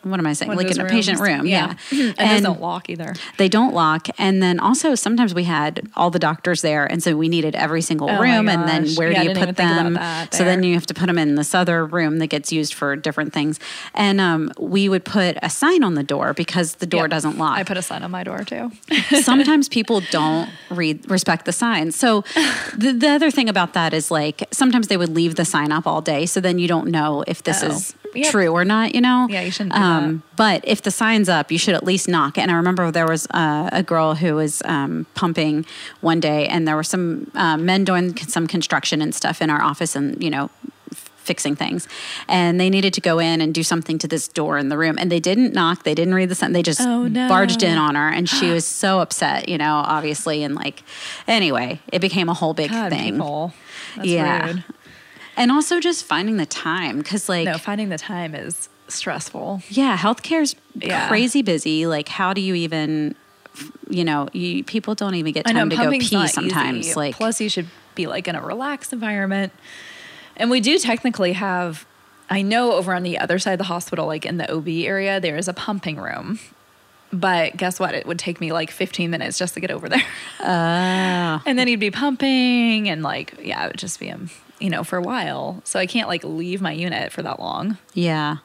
[0.03, 0.49] What am I saying?
[0.49, 1.75] One like in a patient room, yeah.
[1.91, 3.15] and, those don't lock either.
[3.39, 4.09] They don't lock.
[4.19, 6.85] And then also sometimes we had all the doctors there.
[6.87, 8.49] And so we needed every single Oh room.
[8.49, 9.99] And then where Yeah, do you put them?
[10.33, 12.97] So then you have to put them in this other room that gets used for
[12.97, 13.61] different things.
[13.95, 17.11] And um, we would put a sign on the door because the door Yep.
[17.11, 17.57] doesn't lock.
[17.59, 18.71] I put a sign on my door too.
[19.23, 21.97] sometimes people don't read respect the signs.
[21.97, 22.23] So
[22.77, 25.87] the, the other thing about that is like sometimes they would leave the sign up
[25.87, 27.69] all day, so then you don't know if this Oh.
[27.69, 28.31] is Yep.
[28.31, 28.95] true or not.
[28.95, 29.27] You know?
[29.31, 32.39] Yeah, you shouldn't do But if the sign's up, you should at least knock.
[32.39, 35.65] And I remember there was uh, a girl who was um, pumping
[36.01, 39.63] one day, and there were some uh, men doing some construction and stuff in our
[39.63, 40.51] office, and you know
[41.23, 41.87] fixing things
[42.29, 44.97] and they needed to go in and do something to this door in the room
[44.99, 47.29] and they didn't knock they didn't read the sign they just Oh, no.
[47.29, 50.83] barged in on her and she was so upset you know obviously and like
[51.29, 53.19] anyway it became a whole big God, thing.
[53.19, 54.65] That's yeah rude.
[55.37, 59.63] And also just finding the time because like No, finding the time is stressful.
[59.69, 61.09] yeah healthcare's Yeah.
[61.09, 63.15] crazy busy like how do you even
[63.89, 66.95] you know you people don't even get I know time to go pee sometimes easy.
[66.95, 69.53] like plus you should be like in a relaxed environment.
[70.37, 71.85] And we do technically have
[72.31, 75.21] I know over on the other side of the hospital, like in the OB area,
[75.21, 76.39] there is a pumping room.
[77.13, 77.95] But guess what?
[77.95, 80.03] It would take me like 15 minutes just to get over there.
[80.41, 81.43] Ah.
[81.47, 84.31] and then he'd be pumping and like, yeah, it would just be him,
[84.63, 85.61] you know, for a while.
[85.65, 87.77] So I can't like leave my unit for that long.
[87.95, 88.37] yeah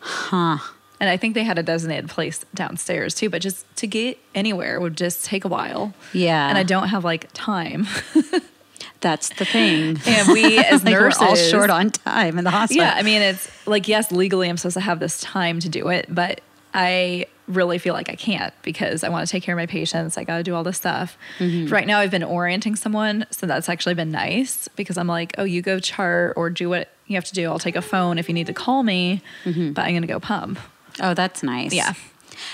[0.00, 0.58] huh
[1.00, 4.78] And I think they had a designated place downstairs too, but just to get anywhere
[4.80, 5.92] would just take a while.
[6.12, 7.86] yeah And I don't have like time.
[9.00, 12.84] that's the thing And we as like nurses all short on time in the hospital
[12.84, 15.88] Yeah, I mean it's like yes, legally I'm supposed to have this time to do
[15.88, 16.40] it, but
[16.74, 20.18] I really feel like I can't because I want to take care of my patients.
[20.18, 21.16] I got to do all this stuff.
[21.40, 25.44] Right now I've been orienting someone, so that's actually been nice because I'm like, "Oh,
[25.44, 27.48] you go chart or do what you have to do.
[27.50, 30.18] I'll take a phone if you need to call me, but I'm going to go
[30.20, 30.58] pump."
[31.02, 31.92] oh that's nice Yeah.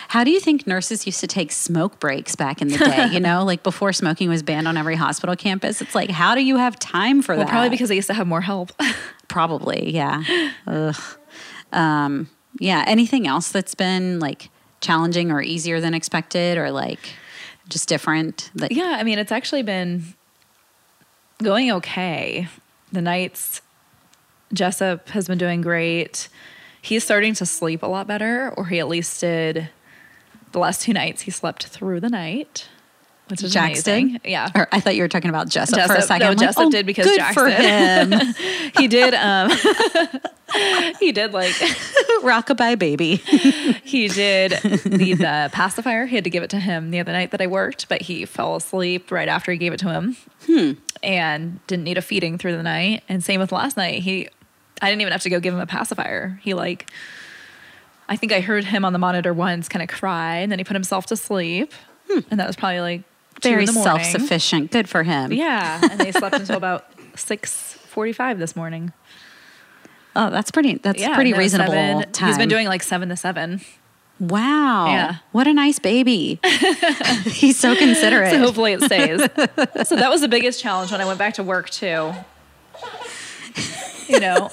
[0.08, 3.08] How do you think nurses used to take smoke breaks back in the day?
[3.12, 5.80] You know, like before smoking was banned on every hospital campus.
[5.80, 7.50] It's like, how do you have time for Well, that?
[7.50, 8.72] probably because they used to have more help.
[9.28, 10.22] Probably, yeah.
[10.66, 10.96] Ugh.
[11.72, 12.28] Um,
[12.60, 12.84] yeah.
[12.86, 17.00] Anything else that's been like challenging or easier than expected, or like
[17.68, 18.50] just different?
[18.54, 20.14] Like, yeah, I mean, it's actually been
[21.42, 22.46] going okay.
[22.92, 23.62] The nights,
[24.52, 26.28] Jessup has been doing great.
[26.82, 29.70] He's starting to sleep a lot better, or he at least did
[30.52, 31.22] the last two nights.
[31.22, 32.68] He slept through the night,
[33.30, 33.92] which is Jackson?
[33.92, 34.20] amazing.
[34.24, 34.50] Yeah.
[34.54, 36.24] Or I thought you were talking about Jessup, for a second.
[36.26, 38.12] no, like, Jessup oh, did because good for Jackson.
[38.12, 38.34] him.
[38.78, 39.50] he did um
[41.00, 41.52] he did like
[42.22, 43.16] Rockabye baby.
[43.16, 44.52] he did
[44.84, 46.06] need the pacifier.
[46.06, 48.24] He had to give it to him the other night that I worked, but he
[48.24, 50.16] fell asleep right after he gave it to him.
[50.46, 50.72] Hmm.
[51.02, 53.02] And didn't need a feeding through the night.
[53.08, 54.02] And same with last night.
[54.02, 54.28] He
[54.82, 56.38] I didn't even have to go give him a pacifier.
[56.42, 56.90] He like
[58.08, 60.64] I think I heard him on the monitor once kind of cry and then he
[60.64, 61.72] put himself to sleep.
[62.30, 63.04] And that was probably like Hmm.
[63.42, 64.04] Very in the morning.
[64.04, 64.70] self sufficient.
[64.70, 65.32] Good for him.
[65.32, 65.80] Yeah.
[65.90, 68.92] And they slept until about six forty five this morning.
[70.16, 70.74] Oh, that's pretty.
[70.76, 72.28] That's Yeah, pretty reasonable seven- time.
[72.28, 73.60] He's been doing like seven to seven.
[74.18, 74.86] Wow.
[74.88, 75.16] Yeah.
[75.32, 76.40] What a nice baby.
[77.24, 78.32] He's so considerate.
[78.32, 79.20] So hopefully it stays.
[79.88, 82.12] so that was the biggest challenge when I went back to work too.
[84.08, 84.50] You know,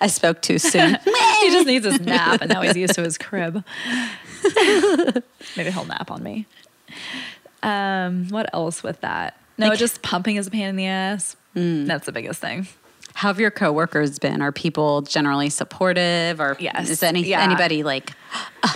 [0.00, 0.90] I spoke too soon.
[1.40, 3.64] he just needs his nap, and now he's used to his crib.
[5.56, 6.46] Maybe he'll nap on me.
[7.62, 9.36] Um, what else with that?
[9.58, 11.36] No, Like- just pumping is a pain in the ass.
[11.54, 12.68] That's the biggest thing.
[13.14, 14.40] How have your coworkers been?
[14.40, 16.88] Are people generally supportive, or Yes.
[16.88, 17.42] is any Yeah.
[17.42, 18.12] anybody like,
[18.62, 18.68] uh,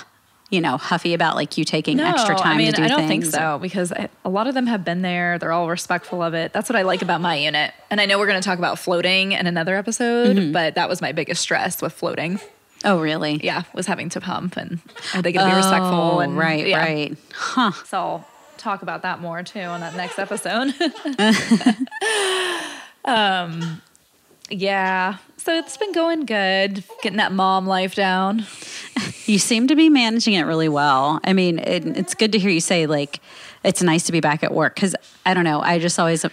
[0.51, 3.07] you know, huffy about like you taking extra time I mean, to do I don't
[3.09, 3.31] things?
[3.31, 5.39] think so because I, a lot of them have been there.
[5.39, 6.53] They're all respectful of it.
[6.53, 7.73] That's what I like about my unit.
[7.91, 10.53] And I know we're going to talk about floating in another episode, Mm-hmm.
[10.53, 12.41] but that was my biggest stress with floating.
[12.85, 13.41] Oh, really?
[13.43, 14.81] Yeah, was having to pump and
[15.15, 15.93] are they going to be respectful?
[16.17, 16.79] Oh, And right, yeah.
[16.85, 17.17] right.
[17.33, 17.71] Huh.
[17.87, 18.25] So
[18.65, 20.75] talk about that more too on that next episode.
[23.05, 23.83] um,
[24.51, 25.19] yeah.
[25.37, 28.47] So it's been going good, getting that mom life down.
[29.27, 31.19] You seem to be managing it really well.
[31.25, 33.21] I mean, it, it's good to hear you say like
[33.65, 35.63] it's nice to be back at work because I don't know.
[35.63, 36.27] I just always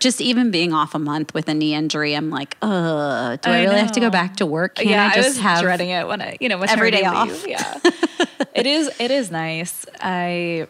[0.00, 3.58] just even being off a month with a knee injury, I'm like, uh, do I,
[3.58, 4.74] I really have to go back to work?
[4.74, 7.32] Can yeah, I just was have dreading it when I, you know, every day maternity
[7.32, 7.46] off?
[7.46, 7.48] leave.
[7.48, 8.90] Yeah, it is.
[8.98, 9.86] It is nice.
[10.00, 10.66] I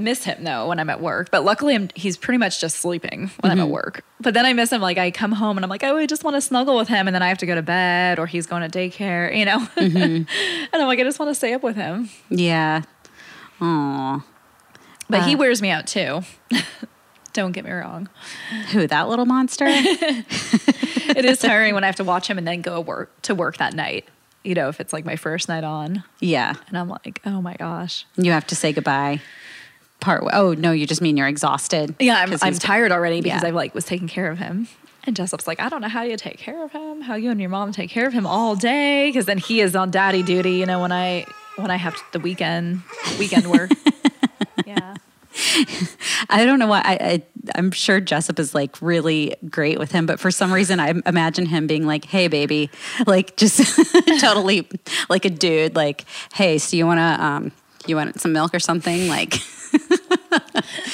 [0.00, 3.20] miss him though when I'm at work, but luckily I'm, he's pretty much just sleeping
[3.20, 3.50] when Mm-hmm.
[3.50, 4.04] I'm at work.
[4.20, 4.80] But then I miss him.
[4.80, 7.06] Like I come home and I'm like, oh, I just want to snuggle with him,
[7.08, 9.58] and then I have to go to bed or he's going to daycare, you know.
[9.76, 9.96] Mm-hmm.
[10.72, 12.08] and I'm like, I just want to stay up with him.
[12.28, 12.82] Yeah.
[13.60, 14.22] Oh,
[15.08, 15.38] But he Uh.
[15.38, 16.22] wears me out too.
[17.32, 18.08] Don't get me wrong.
[18.72, 19.66] who that little monster?
[21.12, 23.56] It is tiring when I have to watch him and then go work to work
[23.56, 24.06] that night.
[24.44, 26.54] You know, if it's like my first night on, yeah.
[26.68, 28.06] and I'm like, oh my gosh.
[28.16, 29.20] You have to say goodbye.
[30.00, 30.24] Part.
[30.32, 31.94] Oh no, you just mean you're exhausted.
[31.98, 33.48] Yeah, I'm, I'm tired already because Yeah.
[33.48, 34.68] I like was taking care of him.
[35.04, 37.40] And Jessup's like, I don't know how you take care of him, how you and
[37.40, 40.52] your mom take care of him all day, because then he is on daddy duty.
[40.52, 41.24] You know, when I
[41.56, 42.82] when I have the weekend
[43.18, 43.70] weekend work.
[44.66, 44.94] yeah,
[46.30, 46.80] I don't know why.
[46.84, 47.22] I, I
[47.54, 51.46] I'm sure Jessup is like really great with him, but for some reason I imagine
[51.46, 52.70] him being like, "Hey, baby,"
[53.06, 53.58] like just
[54.20, 54.68] totally
[55.08, 55.76] like a dude.
[55.76, 57.52] Like, "Hey, so you want to um
[57.86, 59.34] you want some milk or something?" Like,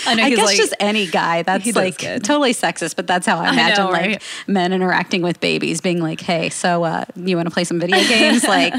[0.07, 0.23] I know.
[0.25, 1.43] I guess like, just any guy.
[1.43, 2.25] That's like good.
[2.25, 4.23] totally sexist, but that's how I imagine know, like right?
[4.47, 7.99] men interacting with babies, being like, "Hey, so uh, you want to play some video
[7.99, 8.75] games?" like,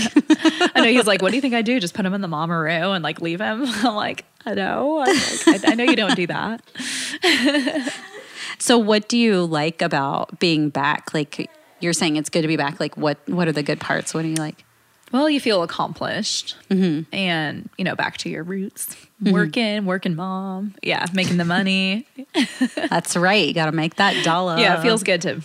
[0.75, 1.79] I know he's like, what do you think I do?
[1.79, 3.63] Just put him in the mamaroo and like leave him?
[3.65, 5.03] I'm like, I know.
[5.05, 6.61] Like, I, I know you don't do that.
[8.59, 11.13] so what do you like about being back?
[11.13, 11.49] Like,
[11.79, 12.79] you're saying it's good to be back.
[12.79, 14.13] Like, what what are the good parts?
[14.13, 14.63] What do you like?
[15.11, 17.15] Well, you feel accomplished Mm-hmm.
[17.15, 18.95] and, you know, back to your roots.
[19.21, 20.75] Working, working mom.
[20.83, 22.07] Yeah, making the money.
[22.89, 23.47] That's right.
[23.47, 24.57] You got to make that dollar.
[24.57, 25.41] yeah, it feels good to,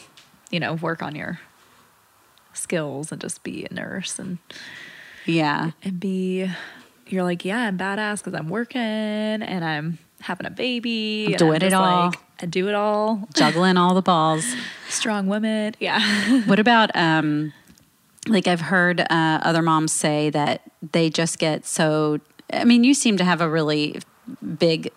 [0.51, 1.41] you know, work on your
[2.53, 4.39] skills and just be a nurse and,
[5.25, 5.71] Yeah.
[5.83, 6.51] and be,
[7.09, 11.25] you're like, yeah, I'm badass because I'm working and I'm having a baby.
[11.27, 12.07] I'm and doing it all.
[12.09, 13.27] Like, I do it all.
[13.35, 14.45] Juggling all the balls.
[14.89, 15.75] Strong woman.
[15.81, 16.43] Yeah.
[16.47, 17.53] What about um
[18.29, 19.05] like I've heard uh,
[19.43, 22.21] other moms say that they just get so
[22.53, 24.01] I mean, you seem to have a really
[24.57, 24.91] big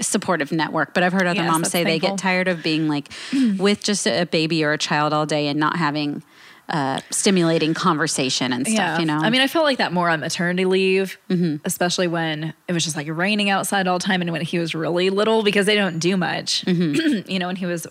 [0.00, 3.10] supportive network, but I've heard other Yes, moms say they get tired of being like
[3.58, 6.22] with just a baby or a child all day and not having
[6.68, 9.18] uh, stimulating conversation and stuff, you know?
[9.18, 11.56] I mean, I felt like that more on maternity leave, mm-hmm.
[11.64, 14.74] especially when it was just like raining outside all the time and when he was
[14.74, 17.30] really little because they don't do much, mm-hmm.
[17.30, 17.86] you know, when he was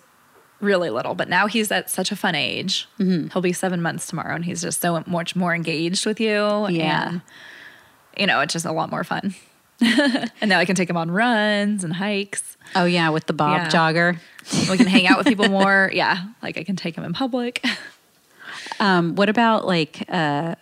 [0.60, 1.13] really little.
[1.13, 2.88] But now he's at such a fun age.
[2.99, 3.28] Mm-hmm.
[3.28, 6.67] He'll be seven months tomorrow and he's just so much more engaged with you.
[6.69, 7.10] Yeah.
[7.10, 7.21] And
[8.17, 9.36] you know, it's just a lot more fun.
[9.82, 12.58] and now I can take him on runs and hikes.
[12.76, 13.69] Oh yeah, with the Bob Yeah.
[13.69, 14.17] jogger.
[14.69, 15.89] We can hang out with people more.
[15.93, 17.65] Yeah, like I can take him in public.
[18.80, 20.06] Um, what about like?
[20.10, 20.56] Uh,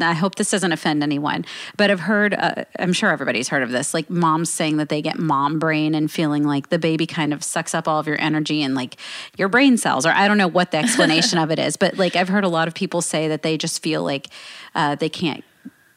[0.00, 1.44] I hope this doesn't offend anyone,
[1.76, 2.34] but I've heard.
[2.34, 3.92] Uh, I'm sure everybody's heard of this.
[3.94, 7.44] Like moms saying that they get mom brain and feeling like the baby kind of
[7.44, 8.96] sucks up all of your energy and like
[9.36, 10.06] your brain cells.
[10.06, 12.48] Or I don't know what the explanation of it is, but like I've heard a
[12.48, 14.28] lot of people say that they just feel like
[14.74, 15.44] uh, they can't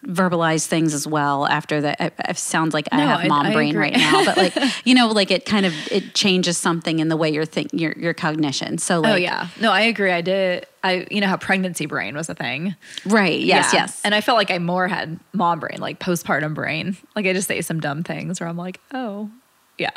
[0.07, 3.45] verbalize things as well after that it, it sounds like i No, have I- mom
[3.47, 3.81] I brain agree.
[3.89, 7.17] right now but like you know like it kind of it changes something in the
[7.17, 10.11] way you're think your your cognition so like oh yeah, no, I agree.
[10.11, 10.65] I did.
[10.83, 12.75] I you know how pregnancy brain was a thing.
[13.05, 13.81] right yes Yeah.
[13.81, 16.95] yes And I felt like I more had mom brain, like postpartum brain.
[17.15, 19.29] Like I just say some dumb things where I'm like, oh,
[19.77, 19.91] yeah.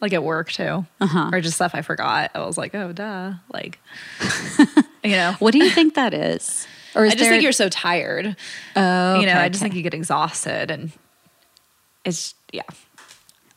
[0.00, 0.86] Like at work too.
[1.00, 1.30] Uh-huh.
[1.32, 2.30] Or just stuff I forgot.
[2.34, 3.34] I was like, oh, duh.
[3.52, 3.78] Like,
[5.04, 5.36] you know.
[5.38, 6.66] What do you think that is?
[6.94, 8.36] Or is I just there, think you're so tired.
[8.76, 9.68] Oh, you know, I just okay.
[9.68, 10.92] think you get exhausted and
[12.04, 12.62] it's, yeah.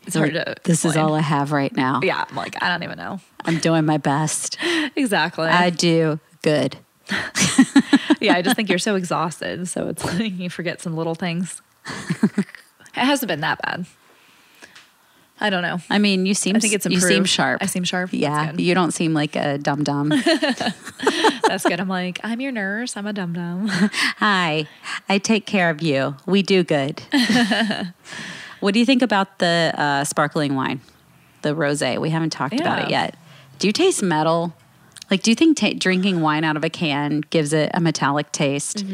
[0.06, 0.56] It's hard to.
[0.64, 2.02] This is all I have right now.
[2.04, 2.26] Yeah.
[2.30, 3.20] I'm like, I don't even know.
[3.46, 4.58] I'm doing my best.
[4.96, 5.48] Exactly.
[5.48, 6.78] I do good.
[8.22, 9.68] yeah, I just think you're so exhausted.
[9.68, 11.62] So it's like you forget some little things.
[11.88, 12.46] it
[12.94, 13.86] hasn't been that bad.
[15.46, 15.78] I don't know.
[15.90, 17.04] I mean, you seem I think it's improved.
[17.04, 17.62] you seem sharp.
[17.62, 18.12] I seem sharp.
[18.14, 20.08] Yeah, you don't seem like a dum dum.
[21.48, 21.80] That's good.
[21.82, 22.96] I'm like, I'm your nurse.
[22.96, 23.68] I'm a dum dum.
[23.70, 24.66] Hi,
[25.10, 26.16] I take care of you.
[26.26, 27.02] We do good.
[28.62, 30.80] what do you think about the uh, sparkling wine,
[31.42, 32.00] the rosé?
[32.00, 33.16] We haven't talked about it yet.
[33.60, 34.54] Do you taste metal?
[35.12, 38.32] Like, do you think ta- drinking wine out of a can gives it a metallic
[38.32, 38.86] taste?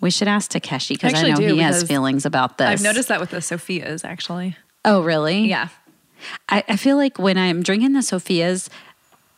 [0.00, 1.30] We should ask Takeshi because I Mm-hmm.
[1.42, 2.68] Know do, he has feelings about this.
[2.68, 4.56] I've noticed that with the Sofia's actually.
[4.84, 5.46] Oh, really?
[5.48, 5.68] Yeah.
[6.48, 8.68] I, I feel like when I'm drinking the Sofia's,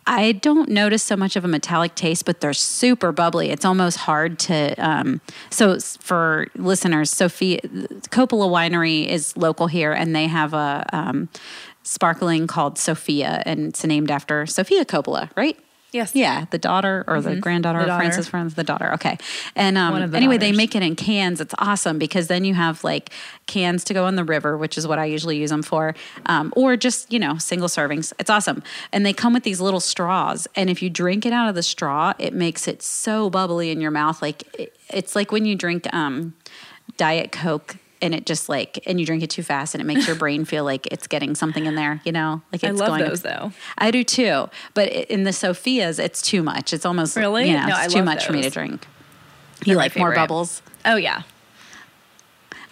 [0.07, 3.51] I don't notice so much of a metallic taste, but they're super bubbly.
[3.51, 4.75] It's almost hard to.
[4.77, 11.29] Um, so, for listeners, Sofia Coppola Winery is local here, and they have a um,
[11.83, 15.59] sparkling called Sofia, and it's named after Sofia Coppola, right?
[15.93, 16.15] Yes.
[16.15, 17.99] Yeah, the daughter or the granddaughter The of.
[17.99, 18.93] Francis Franz, the daughter.
[18.95, 19.19] Okay.
[19.57, 21.41] And um, the anyway, they make it in cans.
[21.41, 23.11] It's awesome because then you have like
[23.47, 25.95] cans to go in the river, which is what I usually use them for,
[26.27, 28.13] um, or just, you know, single servings.
[28.21, 28.63] It's awesome.
[28.93, 30.47] And they come with these little straws.
[30.55, 33.81] And if you drink it out of the straw, it makes it so bubbly in
[33.81, 34.23] your mouth.
[34.23, 36.35] Like it, it's like when you drink um,
[36.97, 37.77] Diet Coke.
[38.03, 40.47] And it just like, and you drink it too fast, and it makes your brain
[40.47, 43.05] feel like it's getting something in there, you know, like it's I love going.
[43.05, 43.53] those though.
[43.77, 46.73] I do too, but in the Sofia's, it's too much.
[46.73, 47.49] It's almost Really?
[47.51, 48.87] you know, No, it's too much for me to drink.
[49.61, 50.63] They're You like more bubbles?
[50.87, 51.23] Oh yeah.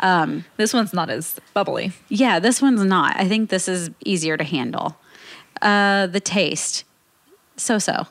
[0.00, 1.92] Um, this one's not as bubbly.
[2.08, 3.16] Yeah, this one's not.
[3.16, 4.96] I think this is easier to handle.
[5.60, 6.84] Uh, the taste,
[7.56, 8.06] so so.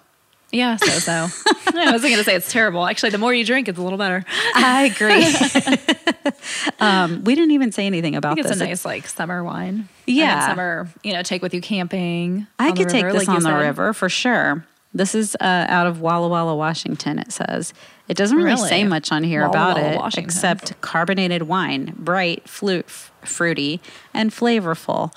[0.51, 1.11] Yeah, so so.
[1.77, 2.85] I wasn't gonna say it's terrible.
[2.85, 4.23] Actually, the more you drink, it's a little better.
[4.55, 6.31] I agree.
[6.79, 8.61] um, we didn't even say anything I about think it's this.
[8.61, 9.89] a nice like summer wine.
[10.05, 10.39] Yeah.
[10.39, 12.47] then summer, you know, take with you camping.
[12.59, 13.59] I could take this like on the said.
[13.59, 14.65] river for sure.
[14.93, 17.19] This is uh, out of Walla Walla, Washington.
[17.19, 17.73] It says
[18.07, 18.69] it doesn't really, Really?
[18.69, 20.23] say much on here Walla about Walla, it, Washington.
[20.25, 23.81] except carbonated wine, bright, flu- f- fruity,
[24.13, 25.11] and flavorful.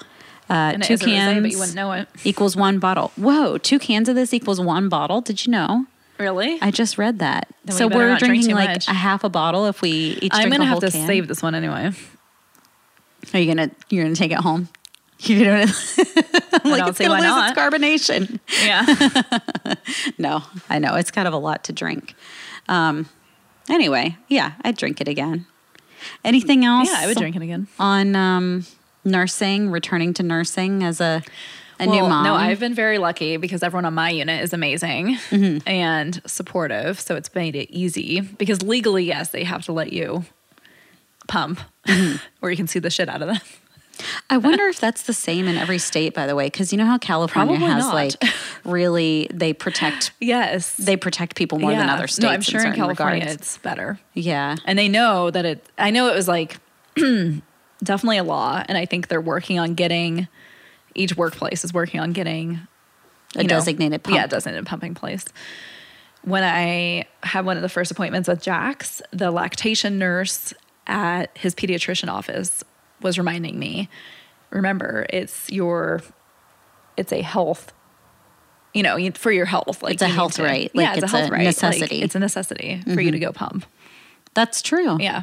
[0.50, 2.08] Uh, two rosé, cans but you wouldn't know it.
[2.24, 3.12] equals one bottle.
[3.16, 5.20] Whoa, two cans of this equals one bottle.
[5.20, 5.86] Did you know?
[6.18, 6.58] Really?
[6.60, 7.48] I just read that.
[7.64, 8.88] Then so we're not drink drinking like much.
[8.88, 10.34] a half a bottle if we each drink.
[10.34, 11.06] I'm drink gonna a have to can.
[11.06, 11.92] save this one anyway.
[13.32, 14.68] Are you gonna you're gonna take it home?
[15.22, 15.72] You're gonna
[16.64, 18.40] I'm like it's gonna lose its carbonation.
[18.64, 19.74] Yeah.
[20.18, 22.14] No, I know it's kind of a lot to drink.
[22.68, 23.08] Um,
[23.68, 25.46] anyway, yeah, I'd drink it again.
[26.24, 26.88] Anything else?
[26.90, 27.68] yeah, I would drink it again.
[27.78, 28.64] on um,
[29.04, 31.22] nursing, returning to nursing as a
[31.78, 32.24] a new mom.
[32.24, 35.66] No, I've been very lucky because everyone on my unit is amazing Mm-hmm.
[35.66, 37.00] and supportive.
[37.00, 40.24] So it's made it easy because legally, yes, they have to let you
[41.26, 42.16] pump Mm-hmm.
[42.42, 43.38] or you can see the shit out of them.
[44.28, 46.84] I wonder if that's the same in every state, by the way, because you know
[46.86, 47.94] how California Probably has not.
[47.94, 48.12] like
[48.64, 50.74] really they protect Yes.
[50.76, 52.22] they protect people more than other states.
[52.22, 53.34] No, I'm sure in, certain California regards.
[53.40, 53.98] it's better.
[54.14, 56.58] Yeah, And they know that it, I know it was like
[57.82, 58.62] definitely a law.
[58.68, 60.28] And I think they're working on getting,
[60.94, 62.60] each workplace is working on getting
[63.36, 64.16] a know, designated pump.
[64.16, 65.24] Yeah, designated pumping place.
[66.22, 70.52] When I had one of the first appointments with Jax, the lactation nurse
[70.86, 72.62] at his pediatrician office
[73.00, 73.88] was reminding me,
[74.50, 76.02] remember, it's your,
[76.96, 77.72] it's a health,
[78.74, 79.82] you know, for your health.
[79.82, 80.70] Like It's a health to- right.
[80.74, 81.38] Yeah, it's, it's a health a right.
[81.38, 82.02] Like, necessity.
[82.02, 83.12] it's a necessity for you mm-hmm.
[83.12, 83.64] to go pump.
[84.34, 85.00] That's true.
[85.00, 85.22] Yeah.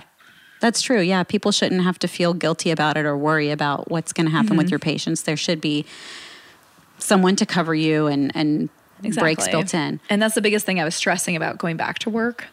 [0.60, 1.02] That's true.
[1.02, 4.32] Yeah, people shouldn't have to feel guilty about it or worry about what's going to
[4.32, 4.58] happen Mm-hmm.
[4.58, 5.22] with your patients.
[5.24, 5.86] There should be
[6.98, 8.70] someone to cover you and and
[9.16, 10.00] breaks built in.
[10.10, 12.46] And that's the biggest thing I was stressing about going back to work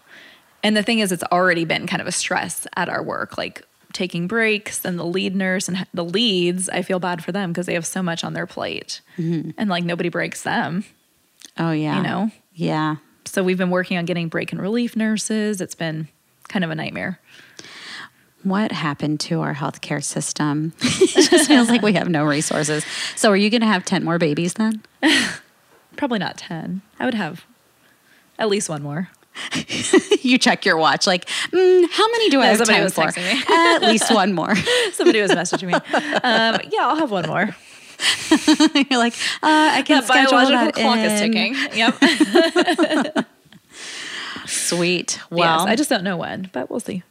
[0.62, 3.62] And the thing is, it's already been kind of a stress at our work, like
[3.92, 6.68] taking breaks and the lead nurse and the leads.
[6.68, 9.84] I feel bad for them because they have so much on their plate and like
[9.84, 10.84] nobody breaks them.
[11.58, 11.96] Oh yeah.
[11.96, 12.30] You know?
[12.54, 12.96] Yeah.
[13.24, 15.60] So we've been working on getting break and relief nurses.
[15.62, 16.08] It's been
[16.48, 17.18] kind of a nightmare.
[18.44, 20.72] What happened to our healthcare system?
[20.80, 22.84] it just feels like we have no resources.
[23.16, 24.82] So are you going to have 10 more babies then?
[25.96, 26.82] Probably not 10.
[27.00, 27.44] I would have
[28.38, 29.08] at least one more.
[30.22, 32.94] you check your watch like, mm, how many do I No, have somebody time was
[32.94, 33.02] for?
[33.02, 33.42] texting me.
[33.48, 34.54] At least one more.
[34.92, 35.74] Somebody was messaging me.
[35.74, 37.48] Um, yeah, I'll have one more.
[38.90, 41.04] You're like, uh, I can The schedule biological that clock in.
[41.10, 43.16] is ticking.
[43.16, 43.26] Yep.
[44.46, 45.20] Sweet.
[45.30, 47.02] Well, Well, I just don't know when, but we'll see.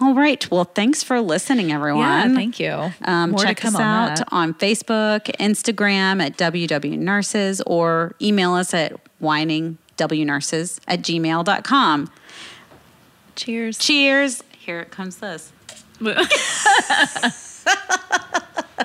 [0.00, 0.48] All right.
[0.50, 2.02] Well, thanks for listening, everyone.
[2.02, 2.92] Yeah, thank you.
[3.02, 4.28] Um, check us on out that.
[4.30, 12.10] on Facebook, Instagram at WW Nurses, or email us at whiningwnurses at gmail.com.
[13.34, 13.78] Cheers.
[13.78, 14.42] Cheers.
[14.56, 15.52] Here it comes this.